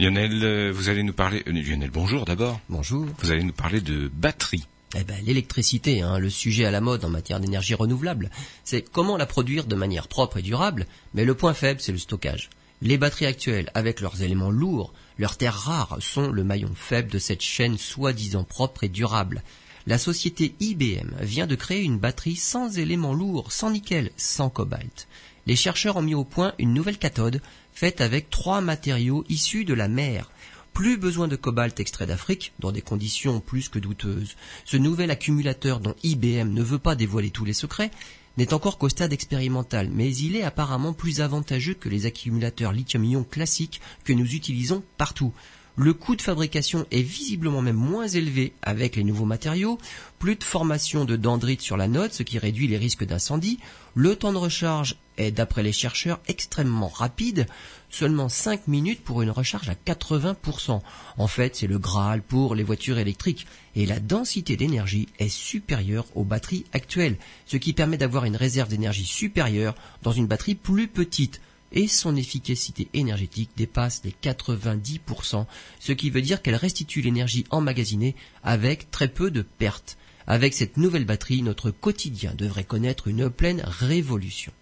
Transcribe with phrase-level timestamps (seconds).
[0.00, 1.42] Lionel, euh, vous allez nous parler...
[1.46, 2.58] euh, Lionel, bonjour d'abord.
[2.70, 3.06] Bonjour.
[3.18, 4.66] Vous allez nous parler de batterie.
[4.96, 8.30] Eh ben, l'électricité, hein, le sujet à la mode en matière d'énergie renouvelable,
[8.64, 11.98] c'est comment la produire de manière propre et durable, mais le point faible, c'est le
[11.98, 12.48] stockage.
[12.80, 17.18] Les batteries actuelles, avec leurs éléments lourds, leurs terres rares, sont le maillon faible de
[17.18, 19.42] cette chaîne soi-disant propre et durable.
[19.86, 25.08] La société IBM vient de créer une batterie sans éléments lourds, sans nickel, sans cobalt.
[25.46, 27.40] Les chercheurs ont mis au point une nouvelle cathode
[27.72, 30.30] faite avec trois matériaux issus de la mer.
[30.74, 34.36] Plus besoin de cobalt extrait d'Afrique, dans des conditions plus que douteuses.
[34.66, 37.90] Ce nouvel accumulateur dont IBM ne veut pas dévoiler tous les secrets
[38.36, 43.24] n'est encore qu'au stade expérimental, mais il est apparemment plus avantageux que les accumulateurs lithium-ion
[43.24, 45.32] classiques que nous utilisons partout.
[45.82, 49.78] Le coût de fabrication est visiblement même moins élevé avec les nouveaux matériaux,
[50.18, 53.58] plus de formation de dendrites sur la note, ce qui réduit les risques d'incendie,
[53.94, 57.46] le temps de recharge est, d'après les chercheurs, extrêmement rapide,
[57.88, 60.82] seulement 5 minutes pour une recharge à 80%.
[61.16, 63.46] En fait, c'est le Graal pour les voitures électriques.
[63.74, 68.68] Et la densité d'énergie est supérieure aux batteries actuelles, ce qui permet d'avoir une réserve
[68.68, 71.40] d'énergie supérieure dans une batterie plus petite.
[71.72, 75.46] Et son efficacité énergétique dépasse les 90%,
[75.78, 79.96] ce qui veut dire qu'elle restitue l'énergie emmagasinée avec très peu de pertes.
[80.26, 84.52] Avec cette nouvelle batterie, notre quotidien devrait connaître une pleine révolution.